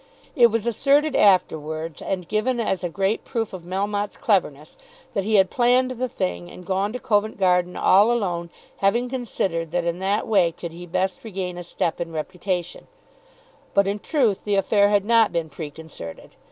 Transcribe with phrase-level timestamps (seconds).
[0.35, 4.75] It was asserted afterwards, and given as a great proof of Melmotte's cleverness,
[5.13, 9.69] that he had planned the thing and gone to Covent Garden all alone having considered
[9.69, 12.87] that in that way could he best regain a step in reputation;
[13.75, 16.35] but in truth the affair had not been preconcerted.